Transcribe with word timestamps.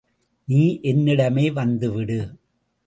நீ 0.47 0.79
என்னிடமே 0.83 1.53
வந்துவிடு. 1.53 2.19